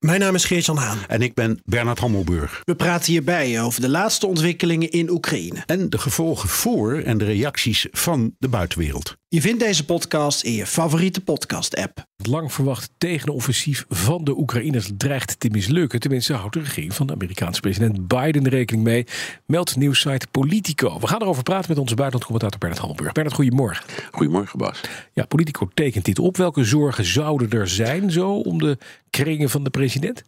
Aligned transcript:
Mijn 0.00 0.20
naam 0.20 0.34
is 0.34 0.44
Geert-Jan 0.44 0.76
Haan. 0.76 0.98
En 1.08 1.22
ik 1.22 1.34
ben 1.34 1.60
Bernard 1.64 1.98
Hammelburg. 1.98 2.62
We 2.64 2.74
praten 2.74 3.12
hierbij 3.12 3.62
over 3.62 3.80
de 3.80 3.88
laatste 3.88 4.26
ontwikkelingen 4.26 4.90
in 4.90 5.10
Oekraïne. 5.10 5.62
En 5.66 5.90
de 5.90 5.98
gevolgen 5.98 6.48
voor 6.48 6.98
en 6.98 7.18
de 7.18 7.24
reacties 7.24 7.86
van 7.90 8.34
de 8.38 8.48
buitenwereld. 8.48 9.18
Je 9.28 9.40
vindt 9.40 9.60
deze 9.60 9.84
podcast 9.84 10.42
in 10.42 10.52
je 10.52 10.66
favoriete 10.66 11.20
podcast-app. 11.20 12.04
Het 12.16 12.26
lang 12.26 12.52
verwachte 12.52 12.88
tegenoffensief 12.98 13.84
van 13.88 14.24
de 14.24 14.38
Oekraïners 14.38 14.90
dreigt 14.96 15.40
te 15.40 15.48
mislukken. 15.48 16.00
Tenminste 16.00 16.32
houdt 16.32 16.54
de 16.54 16.60
regering 16.60 16.94
van 16.94 17.06
de 17.06 17.12
Amerikaanse 17.12 17.60
president 17.60 18.08
Biden 18.08 18.48
rekening 18.48 18.84
mee. 18.84 19.06
Meldt 19.46 19.76
nieuwssite 19.76 20.26
Politico. 20.30 21.00
We 21.00 21.06
gaan 21.06 21.22
erover 21.22 21.42
praten 21.42 21.68
met 21.68 21.78
onze 21.78 21.94
buitenlandcommentator 21.94 22.58
Bernard 22.58 22.80
Hammelburg. 22.80 23.12
Bernard, 23.12 23.36
goedemorgen. 23.36 23.84
Goedemorgen 24.10 24.58
Bas. 24.58 24.80
Ja, 25.12 25.24
Politico 25.24 25.68
tekent 25.74 26.04
dit 26.04 26.18
op. 26.18 26.36
Welke 26.36 26.64
zorgen 26.64 27.04
zouden 27.04 27.50
er 27.50 27.68
zijn 27.68 28.10
zo 28.10 28.32
om 28.32 28.58
de 28.58 28.78
kringen 29.10 29.50
van 29.50 29.64
de 29.64 29.70
president? 29.70 30.22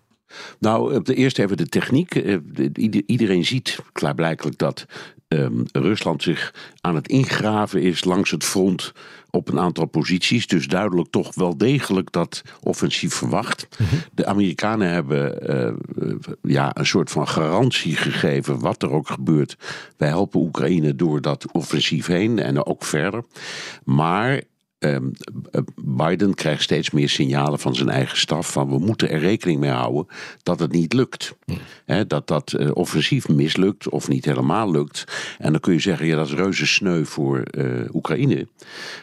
Nou, 0.58 0.94
op 0.94 1.04
de 1.04 1.14
eerste 1.14 1.42
even 1.42 1.56
de 1.56 1.66
techniek. 1.66 2.14
Eh, 2.14 2.36
iedereen 3.06 3.44
ziet 3.44 3.78
klaarblijkelijk 3.92 4.58
dat 4.58 4.86
um, 5.32 5.64
Rusland 5.72 6.22
zich 6.22 6.54
aan 6.80 6.94
het 6.94 7.08
ingraven 7.08 7.82
is 7.82 8.04
langs 8.04 8.30
het 8.30 8.44
front 8.44 8.92
op 9.30 9.48
een 9.48 9.60
aantal 9.60 9.86
posities. 9.86 10.46
Dus 10.46 10.66
duidelijk 10.66 11.10
toch 11.10 11.34
wel 11.34 11.56
degelijk 11.56 12.12
dat 12.12 12.42
offensief 12.60 13.14
verwacht. 13.14 13.68
Mhm. 13.78 13.94
De 14.12 14.26
Amerikanen 14.26 14.88
hebben 14.88 15.50
uh, 15.50 16.26
ja, 16.42 16.70
een 16.76 16.86
soort 16.86 17.10
van 17.10 17.28
garantie 17.28 17.96
gegeven, 17.96 18.60
wat 18.60 18.82
er 18.82 18.90
ook 18.90 19.08
gebeurt. 19.08 19.56
Wij 19.96 20.08
helpen 20.08 20.40
Oekraïne 20.40 20.96
door 20.96 21.20
dat 21.20 21.52
offensief 21.52 22.06
heen 22.06 22.38
en 22.38 22.66
ook 22.66 22.84
verder. 22.84 23.24
Maar 23.84 24.42
Ehm, 24.82 25.10
Biden 25.74 26.34
krijgt 26.34 26.62
steeds 26.62 26.90
meer 26.90 27.08
signalen 27.08 27.58
van 27.58 27.74
zijn 27.74 27.88
eigen 27.88 28.18
staf 28.18 28.52
van 28.52 28.68
we 28.68 28.78
moeten 28.78 29.10
er 29.10 29.18
rekening 29.18 29.60
mee 29.60 29.70
houden 29.70 30.06
dat 30.42 30.60
het 30.60 30.72
niet 30.72 30.92
lukt. 30.92 31.34
Hm. 31.86 32.04
dat 32.06 32.26
dat 32.26 32.54
uh, 32.58 32.70
offensief 32.72 33.28
mislukt 33.28 33.88
of 33.88 34.08
niet 34.08 34.24
helemaal 34.24 34.70
lukt. 34.70 35.04
En 35.38 35.50
dan 35.50 35.60
kun 35.60 35.72
je 35.72 35.78
zeggen, 35.78 36.06
ja 36.06 36.16
dat 36.16 36.26
is 36.26 36.34
reuze 36.34 36.66
sneu 36.66 37.04
voor 37.04 37.42
uh, 37.56 37.94
Oekraïne. 37.94 38.46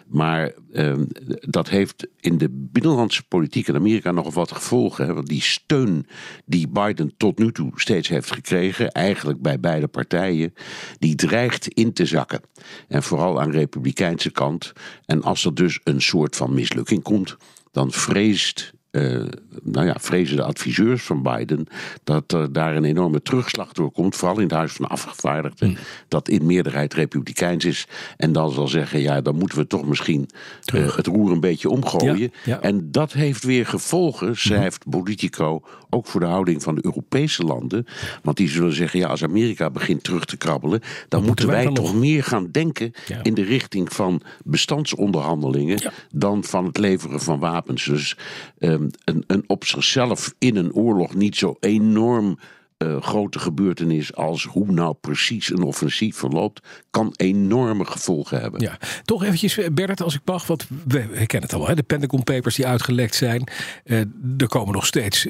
Maar 0.07 0.53
Ehm, 0.73 1.05
dat 1.39 1.69
heeft 1.69 2.07
in 2.19 2.37
de 2.37 2.49
binnenlandse 2.49 3.23
politiek 3.23 3.67
in 3.67 3.75
Amerika 3.75 4.11
nog 4.11 4.33
wat 4.33 4.51
gevolgen. 4.51 5.05
Hè? 5.05 5.13
Want 5.13 5.27
die 5.27 5.41
steun 5.41 6.07
die 6.45 6.67
Biden 6.67 7.13
tot 7.17 7.37
nu 7.39 7.51
toe 7.51 7.71
steeds 7.75 8.07
heeft 8.07 8.31
gekregen, 8.31 8.91
eigenlijk 8.91 9.41
bij 9.41 9.59
beide 9.59 9.87
partijen, 9.87 10.53
die 10.99 11.15
dreigt 11.15 11.67
in 11.67 11.93
te 11.93 12.05
zakken. 12.05 12.41
En 12.87 13.03
vooral 13.03 13.41
aan 13.41 13.51
de 13.51 13.57
republikeinse 13.57 14.31
kant. 14.31 14.73
En 15.05 15.23
als 15.23 15.45
er 15.45 15.53
dus 15.53 15.68
een 15.83 16.01
soort 16.01 16.35
van 16.35 16.53
mislukking 16.53 17.03
komt, 17.03 17.37
dan 17.71 17.91
vreest 17.91 18.73
uh, 18.91 19.25
nou 19.63 19.85
ja, 19.85 19.95
vrezen 19.99 20.35
de 20.35 20.43
adviseurs 20.43 21.03
van 21.03 21.23
Biden 21.23 21.67
dat 22.03 22.31
er 22.31 22.53
daar 22.53 22.75
een 22.75 22.83
enorme 22.83 23.21
terugslag 23.21 23.71
door 23.71 23.91
komt, 23.91 24.15
vooral 24.15 24.37
in 24.37 24.43
het 24.43 24.51
Huis 24.51 24.71
van 24.71 24.87
Afgevaardigden, 24.87 25.67
hmm. 25.67 25.77
dat 26.07 26.29
in 26.29 26.45
meerderheid 26.45 26.93
republikeins 26.93 27.65
is. 27.65 27.87
En 28.17 28.31
dan 28.31 28.51
zal 28.51 28.67
zeggen, 28.67 28.99
ja, 28.99 29.21
dan 29.21 29.35
moeten 29.35 29.57
we 29.57 29.67
toch 29.67 29.85
misschien 29.85 30.29
uh, 30.73 30.95
het 30.95 31.07
roer 31.07 31.31
een 31.31 31.39
beetje 31.39 31.69
omgooien. 31.69 32.31
En 32.61 32.91
dat 32.91 33.13
heeft 33.13 33.43
weer 33.43 33.65
gevolgen, 33.65 34.25
hmm. 34.25 34.35
schrijft 34.35 34.89
Politico, 34.89 35.61
ook 35.89 36.07
voor 36.07 36.19
de 36.19 36.25
houding 36.25 36.63
van 36.63 36.75
de 36.75 36.85
Europese 36.85 37.43
landen. 37.43 37.85
Want 38.23 38.37
die 38.37 38.49
zullen 38.49 38.73
zeggen, 38.73 38.99
ja, 38.99 39.07
als 39.07 39.23
Amerika 39.23 39.69
begint 39.69 40.03
terug 40.03 40.25
te 40.25 40.37
krabbelen, 40.37 40.81
dan, 41.07 41.23
moeten 41.23 41.47
wij, 41.47 41.71
toch 41.73 41.95
meer 41.95 42.23
gaan 42.23 42.51
denken 42.51 42.91
in 43.21 43.33
de 43.33 43.43
richting 43.43 43.93
van 43.93 44.21
bestandsonderhandelingen 44.43 45.91
dan 46.11 46.43
van 46.43 46.65
het 46.65 46.77
leveren 46.77 47.19
van 47.19 47.39
wapens. 47.39 47.85
Dus 47.85 48.17
uh, 48.59 48.77
een, 49.03 49.23
een 49.27 49.43
op 49.47 49.65
zichzelf 49.65 50.33
in 50.37 50.55
een 50.55 50.73
oorlog 50.73 51.13
niet 51.13 51.35
zo 51.35 51.55
enorm 51.59 52.37
uh, 52.77 53.01
grote 53.01 53.39
gebeurtenis 53.39 54.15
als 54.15 54.43
hoe 54.43 54.71
nou 54.71 54.95
precies 55.01 55.51
een 55.51 55.61
offensief 55.61 56.15
verloopt, 56.15 56.67
kan 56.89 57.13
enorme 57.15 57.85
gevolgen 57.85 58.41
hebben. 58.41 58.61
Ja, 58.61 58.77
toch 59.03 59.23
eventjes, 59.23 59.57
eh, 59.57 59.69
Bernard, 59.71 60.01
als 60.01 60.15
ik 60.15 60.21
mag, 60.25 60.47
want 60.47 60.67
we, 60.87 60.99
kennen 61.25 61.49
het 61.49 61.53
al, 61.53 61.67
hè, 61.67 61.75
de 61.75 61.83
Pentagon 61.83 62.23
Papers 62.23 62.55
die 62.55 62.67
uitgelekt 62.67 63.15
zijn. 63.15 63.49
Uh, 63.85 63.99
er 64.37 64.47
komen 64.47 64.73
nog 64.73 64.85
steeds 64.85 65.27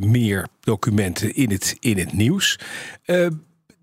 meer 0.00 0.46
documenten 0.60 1.34
in 1.34 1.50
het, 1.50 1.76
in 1.80 1.98
het 1.98 2.12
nieuws 2.12 2.58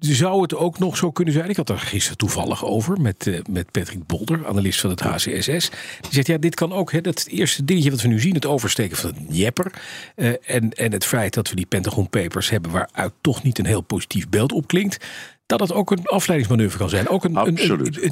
zou 0.06 0.42
het 0.42 0.56
ook 0.56 0.80
nog 0.80 0.98
zo 0.98 1.12
kunnen 1.12 1.34
zijn? 1.34 1.50
Ik 1.50 1.56
had 1.56 1.70
er 1.70 1.80
gisteren 1.80 2.18
toevallig 2.18 2.66
over 2.66 3.02
met, 3.02 3.26
uh, 3.26 3.40
met 3.50 3.72
Patrick 3.72 4.08
Bolder, 4.08 4.48
analist 4.48 4.80
van 4.80 4.90
het 4.90 5.00
HCSS. 5.00 5.70
Die 6.02 6.12
zegt, 6.12 6.28
ja, 6.28 6.38
dit 6.38 6.56
kan 6.56 6.74
ook, 6.74 6.92
hè, 6.92 7.02
dat 7.02 7.26
eerste 7.30 7.66
dingetje 7.66 7.92
wat 7.92 8.02
we 8.02 8.08
nu 8.08 8.20
zien, 8.20 8.34
het 8.34 8.46
oversteken 8.46 8.98
van 8.98 9.10
het 9.10 9.38
Jepper. 9.38 9.72
Uh, 10.16 10.34
en, 10.46 10.74
en 10.74 10.92
het 10.92 11.06
feit 11.06 11.34
dat 11.34 11.50
we 11.50 11.56
die 11.56 11.66
Pentagon 11.66 12.10
Papers 12.10 12.50
hebben 12.50 12.72
waaruit 12.72 13.14
toch 13.22 13.44
niet 13.44 13.60
een 13.60 13.66
heel 13.66 13.82
positief 13.82 14.30
beeld 14.30 14.52
opklinkt 14.52 15.06
dat 15.46 15.60
het 15.60 15.74
ook 15.74 15.92
een 15.92 16.06
afleidingsmanoeuvre 16.06 16.78
kan 16.78 16.90
zijn. 16.90 17.08
Ook 17.08 17.24
een, 17.24 17.36
een, 17.36 17.60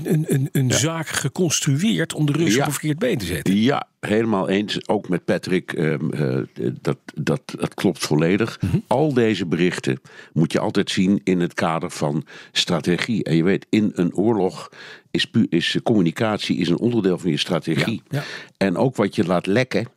een, 0.03 0.25
een, 0.27 0.49
een 0.51 0.71
zaak 0.73 1.07
geconstrueerd 1.07 2.13
om 2.13 2.25
de 2.25 2.31
Russen 2.31 2.61
op 2.61 2.67
een 2.67 2.73
verkeerd 2.73 2.99
been 2.99 3.17
te 3.17 3.25
zetten. 3.25 3.55
Ja, 3.55 3.87
helemaal 3.99 4.49
eens. 4.49 4.87
Ook 4.87 5.09
met 5.09 5.25
Patrick, 5.25 5.71
um, 5.71 6.09
uh, 6.13 6.37
dat, 6.81 6.97
dat, 7.13 7.41
dat 7.45 7.73
klopt 7.73 8.05
volledig. 8.05 8.61
Mhm. 8.61 8.77
Al 8.87 9.13
deze 9.13 9.45
berichten 9.45 10.01
moet 10.33 10.51
je 10.51 10.59
altijd 10.59 10.91
zien 10.91 11.21
in 11.23 11.39
het 11.39 11.53
kader 11.53 11.91
van 11.91 12.25
strategie. 12.51 13.23
En 13.23 13.35
je 13.35 13.43
weet, 13.43 13.65
in 13.69 13.91
een 13.95 14.15
oorlog 14.15 14.69
is, 15.11 15.31
is 15.49 15.77
communicatie 15.83 16.57
is 16.57 16.69
een 16.69 16.79
onderdeel 16.79 17.17
van 17.17 17.31
je 17.31 17.37
strategie. 17.37 18.01
Ja, 18.09 18.23
en 18.57 18.77
ook 18.77 18.95
wat 18.95 19.15
je 19.15 19.25
laat 19.25 19.45
lekken 19.45 19.87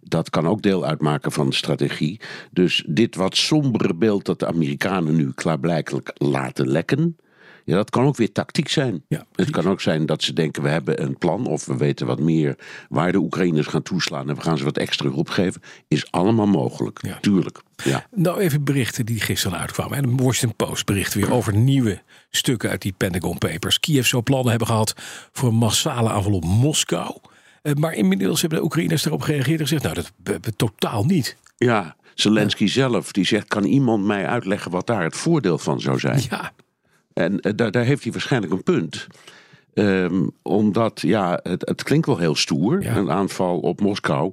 dat 0.00 0.30
kan 0.30 0.48
ook 0.48 0.62
deel 0.62 0.84
uitmaken 0.84 1.32
van 1.32 1.48
de 1.48 1.54
strategie. 1.54 2.20
Dus 2.50 2.84
dit 2.86 3.14
wat 3.14 3.36
sombere 3.36 3.94
beeld 3.94 4.24
dat 4.24 4.38
de 4.38 4.46
Amerikanen 4.46 5.16
nu 5.16 5.32
klaarblijkelijk 5.32 6.10
laten 6.14 6.68
lekken. 6.68 7.16
Ja, 7.68 7.76
dat 7.76 7.90
kan 7.90 8.04
ook 8.04 8.16
weer 8.16 8.32
tactiek 8.32 8.68
zijn. 8.68 9.04
Ja, 9.08 9.26
het 9.34 9.50
kan 9.50 9.68
ook 9.68 9.80
zijn 9.80 10.06
dat 10.06 10.22
ze 10.22 10.32
denken: 10.32 10.62
we 10.62 10.68
hebben 10.68 11.02
een 11.02 11.18
plan 11.18 11.46
of 11.46 11.66
we 11.66 11.76
weten 11.76 12.06
wat 12.06 12.20
meer 12.20 12.58
waar 12.88 13.12
de 13.12 13.18
Oekraïners 13.18 13.66
gaan 13.66 13.82
toeslaan 13.82 14.28
en 14.28 14.34
we 14.34 14.40
gaan 14.40 14.58
ze 14.58 14.64
wat 14.64 14.76
extra 14.76 15.08
hulp 15.08 15.28
geven. 15.28 15.62
Is 15.88 16.10
allemaal 16.10 16.46
mogelijk, 16.46 16.98
ja. 17.02 17.18
tuurlijk. 17.20 17.60
Ja. 17.84 18.06
Nou, 18.14 18.40
even 18.40 18.64
berichten 18.64 19.06
die 19.06 19.20
gisteren 19.20 19.58
uitkwamen. 19.58 19.96
En 19.96 20.02
de 20.02 20.22
Washington 20.22 20.66
Post 20.66 20.86
bericht 20.86 21.14
weer 21.14 21.32
over 21.32 21.56
nieuwe 21.56 22.02
stukken 22.30 22.70
uit 22.70 22.82
die 22.82 22.94
Pentagon 22.96 23.38
Papers. 23.38 23.80
Kiev 23.80 24.06
zou 24.06 24.22
plannen 24.22 24.50
hebben 24.50 24.68
gehad 24.68 24.94
voor 25.32 25.48
een 25.48 25.54
massale 25.54 26.10
aanval 26.10 26.32
op 26.32 26.44
Moskou. 26.44 27.16
Eh, 27.62 27.72
maar 27.74 27.94
inmiddels 27.94 28.40
hebben 28.40 28.58
de 28.58 28.64
Oekraïners 28.64 29.04
erop 29.04 29.22
gereageerd 29.22 29.60
en 29.60 29.66
gezegd: 29.66 29.82
Nou, 29.82 29.94
dat 29.94 30.40
we 30.42 30.56
totaal 30.56 31.04
niet. 31.04 31.36
Ja, 31.56 31.96
Zelensky 32.14 32.66
zelf 32.66 33.12
die 33.12 33.24
zegt: 33.24 33.48
Kan 33.48 33.64
iemand 33.64 34.04
mij 34.04 34.26
uitleggen 34.26 34.70
wat 34.70 34.86
daar 34.86 35.02
het 35.02 35.16
voordeel 35.16 35.58
van 35.58 35.80
zou 35.80 35.98
zijn? 35.98 36.22
Ja. 36.30 36.52
En 37.12 37.32
uh, 37.32 37.52
daar, 37.56 37.70
daar 37.70 37.84
heeft 37.84 38.02
hij 38.02 38.12
waarschijnlijk 38.12 38.52
een 38.52 38.62
punt. 38.62 39.06
Um, 39.74 40.30
omdat, 40.42 41.00
ja, 41.00 41.40
het, 41.42 41.68
het, 41.68 41.82
klinkt 41.82 42.06
wel 42.06 42.18
heel 42.18 42.34
stoer, 42.34 42.86
een 42.86 43.10
aanval 43.10 43.58
op 43.58 43.80
Moskou. 43.80 44.32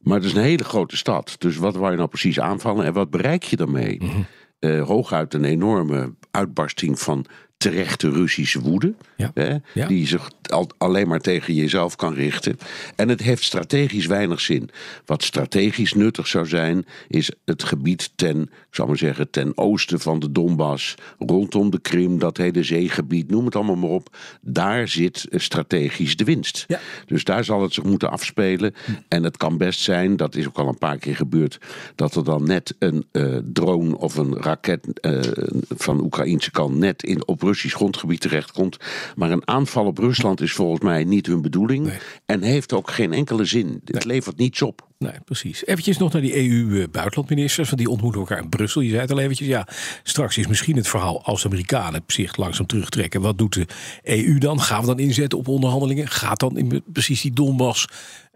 Maar 0.00 0.16
het 0.16 0.24
is 0.24 0.32
een 0.32 0.42
hele 0.42 0.64
grote 0.64 0.96
stad. 0.96 1.36
Dus 1.38 1.56
wat 1.56 1.76
wou 1.76 1.90
je 1.90 1.96
nou 1.96 2.08
precies 2.08 2.40
aanvallen 2.40 2.84
en 2.84 2.92
wat 2.92 3.10
bereik 3.10 3.42
je 3.42 3.56
daarmee? 3.56 3.98
Mm 4.02 4.26
uh, 4.60 4.82
hooguit 4.82 5.34
een 5.34 5.44
enorme 5.44 6.14
uitbarsting 6.30 6.98
van 6.98 7.24
terechte 7.56 8.10
Russische 8.10 8.60
woede. 8.60 8.94
Hè, 9.16 9.56
Die 9.86 10.06
zich 10.06 10.30
al, 10.42 10.68
alleen 10.78 11.08
maar 11.08 11.20
tegen 11.20 11.54
jezelf 11.54 11.96
kan 11.96 12.14
richten. 12.14 12.58
En 12.96 13.08
het 13.08 13.20
heeft 13.20 13.42
strategisch 13.42 14.06
weinig 14.06 14.40
zin. 14.40 14.70
Wat 15.06 15.22
strategisch 15.22 15.92
nuttig 15.92 16.26
zou 16.26 16.46
zijn, 16.46 16.86
is 17.08 17.30
het 17.44 17.64
gebied 17.64 18.10
ten, 18.14 18.42
ik 18.42 18.48
zou 18.70 18.88
maar 18.88 18.96
zeggen, 18.96 19.30
ten 19.30 19.52
oosten 19.54 20.00
van 20.00 20.18
de 20.18 20.32
Donbass, 20.32 20.94
rondom 21.18 21.70
de 21.70 21.80
Krim, 21.80 22.18
dat 22.18 22.36
hele 22.36 22.62
zeegebied, 22.62 23.30
noem 23.30 23.44
het 23.44 23.56
allemaal 23.56 23.76
maar 23.76 23.90
op. 23.90 24.16
Daar 24.40 24.88
zit 24.88 25.26
strategisch 25.30 26.16
de 26.16 26.24
winst. 26.24 26.64
Ja. 26.66 26.80
Dus 27.06 27.24
daar 27.24 27.44
zal 27.44 27.62
het 27.62 27.74
zich 27.74 27.84
moeten 27.84 28.10
afspelen. 28.10 28.74
Hm. 28.84 28.92
En 29.08 29.22
het 29.22 29.36
kan 29.36 29.58
best 29.58 29.80
zijn, 29.80 30.16
dat 30.16 30.34
is 30.34 30.46
ook 30.46 30.58
al 30.58 30.68
een 30.68 30.78
paar 30.78 30.98
keer 30.98 31.16
gebeurd, 31.16 31.58
dat 31.94 32.14
er 32.14 32.24
dan 32.24 32.46
net 32.46 32.74
een 32.78 33.06
uh, 33.12 33.38
drone 33.52 33.98
of 33.98 34.16
een 34.16 34.36
raket 34.36 34.86
uh, 35.00 35.20
van 35.68 36.00
Oekraïnse 36.00 36.50
kant 36.50 36.76
net 36.76 37.02
in, 37.02 37.26
op 37.26 37.42
Russisch 37.46 37.76
grondgebied 37.76 38.20
terechtkomt. 38.20 38.76
Maar 39.14 39.30
een 39.30 39.48
aanval 39.48 39.86
op 39.86 39.98
Rusland 39.98 40.40
is 40.40 40.52
volgens 40.52 40.80
mij 40.80 41.04
niet 41.04 41.26
hun 41.26 41.42
bedoeling. 41.42 41.92
En 42.26 42.42
heeft 42.42 42.72
ook 42.72 42.90
geen 42.90 43.12
enkele 43.12 43.44
zin. 43.44 43.80
Het 43.84 44.04
levert 44.04 44.36
niets 44.36 44.62
op. 44.62 44.85
Nee, 44.98 45.12
precies. 45.24 45.66
Eventjes 45.66 45.98
nog 45.98 46.12
naar 46.12 46.22
die 46.22 46.48
EU-buitenlandministers, 46.48 47.68
want 47.68 47.80
die 47.80 47.90
ontmoeten 47.90 48.20
elkaar 48.20 48.42
in 48.42 48.48
Brussel. 48.48 48.80
Je 48.80 48.88
zei 48.88 49.00
het 49.00 49.10
al 49.10 49.18
eventjes, 49.18 49.48
ja, 49.48 49.66
straks 50.02 50.38
is 50.38 50.46
misschien 50.46 50.76
het 50.76 50.88
verhaal 50.88 51.24
als 51.24 51.42
de 51.42 51.48
Amerikanen 51.48 52.02
zich 52.06 52.36
langzaam 52.36 52.66
terugtrekken. 52.66 53.20
Wat 53.20 53.38
doet 53.38 53.54
de 53.54 53.66
EU 54.02 54.38
dan? 54.38 54.60
Gaan 54.60 54.80
we 54.80 54.86
dan 54.86 54.98
inzetten 54.98 55.38
op 55.38 55.48
onderhandelingen? 55.48 56.08
Gaat 56.08 56.40
dan 56.40 56.56
in 56.56 56.82
precies 56.92 57.20
die 57.20 57.32
Donbass 57.32 57.86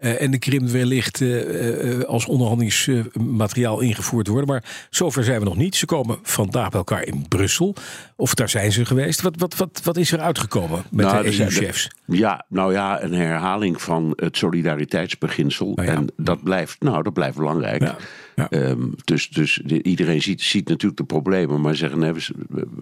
uh, 0.01 0.21
en 0.21 0.31
de 0.31 0.39
Krim 0.39 0.71
wellicht 0.71 1.19
uh, 1.19 1.97
uh, 1.97 2.03
als 2.03 2.25
onderhandelingsmateriaal 2.25 3.79
ingevoerd 3.79 4.27
worden? 4.27 4.47
Maar 4.47 4.87
zover 4.89 5.23
zijn 5.23 5.39
we 5.39 5.45
nog 5.45 5.55
niet. 5.55 5.75
Ze 5.75 5.85
komen 5.85 6.19
vandaag 6.23 6.69
bij 6.69 6.79
elkaar 6.79 7.03
in 7.03 7.27
Brussel. 7.27 7.75
Of 8.15 8.33
daar 8.33 8.49
zijn 8.49 8.71
ze 8.71 8.85
geweest. 8.85 9.21
Wat, 9.21 9.35
wat, 9.37 9.55
wat, 9.55 9.81
wat 9.83 9.97
is 9.97 10.11
er 10.11 10.19
uitgekomen 10.19 10.83
met 10.91 11.05
Nou, 11.05 11.23
de 11.23 11.39
EU-chefs? 11.39 11.89
Ja, 12.05 12.45
nou 12.49 12.73
ja, 12.73 13.01
een 13.03 13.13
herhaling 13.13 13.81
van 13.81 14.13
het 14.15 14.37
solidariteitsbeginsel. 14.37 15.71
Ja. 15.75 15.83
En 15.83 16.07
dat 16.17 16.43
blijft, 16.51 16.81
nou, 16.81 17.03
dat 17.03 17.13
blijft 17.13 17.37
belangrijk. 17.37 17.81
Ja, 17.81 17.97
ja. 18.35 18.49
Ehm, 18.49 18.89
dus 19.03 19.29
dus 19.29 19.61
de- 19.65 19.83
iedereen 19.83 20.21
ziet, 20.21 20.41
ziet 20.41 20.67
natuurlijk 20.67 20.97
de 20.97 21.05
problemen, 21.05 21.61
maar 21.61 21.75
zeggen 21.75 21.99
nee, 21.99 22.13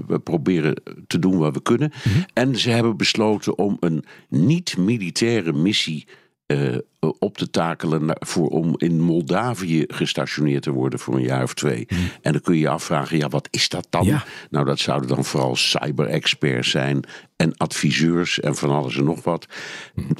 we, 0.08 0.20
proberen 0.20 0.76
te 1.08 1.20
doen 1.20 1.38
wat 1.38 1.54
we 1.54 1.62
kunnen. 1.62 1.92
Mhm. 2.04 2.20
En 2.34 2.56
ze 2.56 2.70
hebben 2.70 2.98
besloten 2.98 3.58
om 3.58 3.78
een 3.80 4.04
niet-militaire 4.30 5.54
missie 5.54 6.08
eh, 6.46 6.76
op 7.00 7.38
te 7.38 7.50
takelen 7.50 8.18
voor, 8.20 8.48
om 8.48 8.74
in 8.78 9.00
Moldavië 9.02 9.84
gestationeerd 9.88 10.64
te 10.64 10.72
worden 10.72 11.00
voor 11.00 11.16
een 11.16 11.24
jaar 11.24 11.44
of 11.44 11.54
twee. 11.54 11.88
En 12.22 12.32
dan 12.32 12.42
kun 12.42 12.54
je 12.54 12.60
je 12.60 12.70
afvragen, 12.70 13.18
ja, 13.18 13.30
wat 13.30 13.48
is 13.52 13.70
dat 13.70 13.88
dan? 13.90 14.06
Ja. 14.06 14.24
Nou, 14.50 14.66
dat 14.66 14.80
zouden 14.80 15.10
dan 15.10 15.26
vooral 15.26 15.56
cyber-experts 15.56 16.70
zijn 16.70 17.06
en 17.36 17.58
adviseurs 17.58 18.40
en 18.40 18.56
van 18.56 18.70
alles 18.70 18.98
en 18.98 19.04
nog 19.04 19.24
wat. 19.24 19.46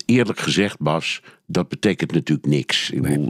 Eerlijk 0.06 0.40
gezegd, 0.40 0.80
Bas, 0.80 1.22
dat 1.52 1.70
betekent 1.70 2.12
natuurlijk 2.12 2.48
niks. 2.48 2.90
Ik 2.90 3.02
bedoel, 3.02 3.30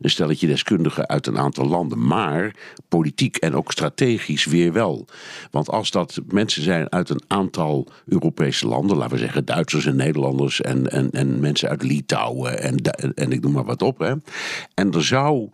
een 0.00 0.10
stelletje 0.10 0.46
deskundigen 0.46 1.08
uit 1.08 1.26
een 1.26 1.38
aantal 1.38 1.66
landen, 1.66 2.06
maar 2.06 2.54
politiek 2.88 3.36
en 3.36 3.54
ook 3.54 3.72
strategisch 3.72 4.44
weer 4.44 4.72
wel. 4.72 5.06
Want 5.50 5.68
als 5.68 5.90
dat 5.90 6.20
mensen 6.26 6.62
zijn 6.62 6.92
uit 6.92 7.10
een 7.10 7.22
aantal 7.26 7.88
Europese 8.06 8.66
landen, 8.66 8.96
laten 8.96 9.16
we 9.16 9.22
zeggen 9.22 9.44
Duitsers 9.44 9.86
en 9.86 9.96
Nederlanders 9.96 10.60
en, 10.60 10.90
en, 10.90 11.10
en 11.10 11.40
mensen 11.40 11.68
uit 11.68 11.82
Litouwen 11.82 12.62
en, 12.62 12.76
en 12.90 13.32
ik 13.32 13.40
noem 13.40 13.52
maar 13.52 13.64
wat 13.64 13.82
op. 13.82 13.98
Hè. 13.98 14.14
En 14.74 14.92
er 14.92 15.04
zou 15.04 15.48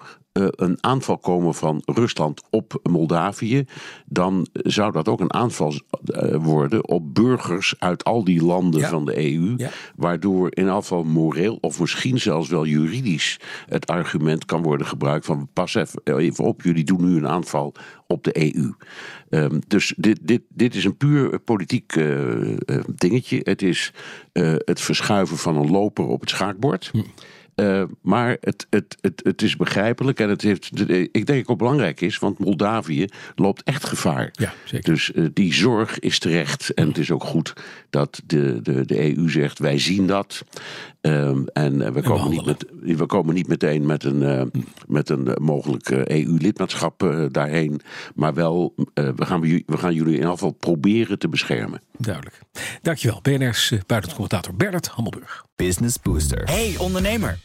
een 0.51 0.79
aanval 0.81 1.19
komen 1.19 1.55
van 1.55 1.83
Rusland 1.85 2.43
op 2.51 2.81
Moldavië, 2.83 3.65
dan 4.07 4.47
zou 4.53 4.93
dat 4.93 5.09
ook 5.09 5.21
een 5.21 5.33
aanval 5.35 5.73
eh, 6.05 6.37
worden 6.37 6.89
op 6.89 7.15
burgers 7.15 7.75
uit 7.79 8.05
al 8.05 8.25
die 8.25 8.45
landen 8.45 8.81
Ja. 8.81 8.89
van 8.89 9.05
de 9.05 9.33
EU. 9.33 9.55
Ja. 9.57 9.71
Waardoor 9.97 10.49
in 10.51 10.69
elk 10.69 10.81
geval 10.81 11.05
moreel 11.05 11.59
of 11.61 11.81
misschien 11.81 12.21
zelfs 12.21 12.49
wel 12.49 12.67
juridisch 12.67 13.41
het 13.69 13.87
argument 13.87 14.45
kan 14.45 14.63
worden 14.63 14.87
gebruikt 14.87 15.27
van 15.27 15.49
pas 15.53 15.75
even, 15.75 16.01
even 16.05 16.45
op, 16.45 16.63
jullie 16.63 16.85
doen 16.85 17.05
nu 17.05 17.17
een 17.17 17.29
aanval 17.29 17.75
op 18.07 18.25
de 18.25 18.55
EU. 18.55 18.73
Ehm, 19.31 19.61
dus 19.67 19.95
dit, 19.97 20.19
dit, 20.23 20.43
dit 20.49 20.75
is 20.75 20.85
een 20.85 20.97
puur 20.97 21.39
politiek 21.39 21.97
eh, 21.97 22.53
eh, 22.53 22.85
dingetje. 22.95 23.41
Het 23.43 23.63
is 23.63 23.93
eh, 24.33 24.55
het 24.57 24.81
verschuiven 24.81 25.37
van 25.37 25.57
een 25.57 25.71
loper 25.71 26.07
op 26.07 26.21
het 26.21 26.31
schaakbord. 26.31 26.89
Hm. 26.93 26.99
Eh, 27.57 27.83
maar 28.03 28.37
het, 28.41 28.67
het, 28.71 28.97
het, 29.01 29.21
het 29.25 29.43
is 29.43 29.57
begrijpelijk 29.57 30.21
en 30.21 30.29
het 30.29 30.43
heeft, 30.43 30.91
ik 31.13 31.27
denk 31.27 31.51
ook 31.51 31.59
belangrijk 31.59 32.01
is, 32.01 32.19
want 32.19 32.39
Moldavië 32.39 33.07
loopt 33.35 33.63
echt 33.63 33.85
gevaar. 33.85 34.29
Ja, 34.33 34.53
zeker. 34.65 34.93
Dus 34.93 35.13
eh, 35.13 35.25
die 35.33 35.55
zorg 35.55 35.99
is 35.99 36.19
terecht. 36.19 36.75
En 36.75 36.89
het 36.89 36.99
is 36.99 37.11
ook 37.11 37.25
goed 37.25 37.53
dat 37.91 38.23
de, 38.27 38.63
de, 38.63 38.85
de 38.85 39.17
EU 39.17 39.31
zegt: 39.31 39.59
wij 39.59 39.79
zien 39.79 40.07
dat. 40.07 40.45
Ehm, 41.07 41.43
en 41.53 41.83
eh, 41.83 41.93
we, 41.93 42.03
komen 42.03 42.31
niet 42.31 42.45
met, 42.45 42.65
we 42.81 43.07
komen 43.07 43.35
niet 43.35 43.49
meteen 43.49 43.87
met 43.87 44.05
een, 44.05 44.23
eh, 44.23 44.43
met 44.87 45.09
een 45.09 45.37
mogelijk 45.41 45.91
EU-lidmaatschap 45.91 47.03
eh, 47.03 47.25
daarheen. 47.31 47.81
Maar 48.15 48.35
wel, 48.35 48.75
eh, 48.95 49.09
we, 49.17 49.25
gaan, 49.25 49.41
we 49.41 49.63
gaan 49.67 49.95
jullie 49.95 50.13
in 50.13 50.19
ieder 50.19 50.31
geval 50.31 50.51
proberen 50.51 51.19
te 51.19 51.29
beschermen. 51.29 51.81
Duidelijk. 51.99 52.41
Dankjewel. 52.83 53.21
BNR's 53.23 53.71
uh, 53.71 53.81
buitenlandcommentator 53.87 54.55
Bernard 54.55 54.87
Hammelburg. 54.87 55.45
Business 55.57 56.01
Booster. 56.03 56.43
Hey 56.45 56.75
ondernemer, 56.79 57.39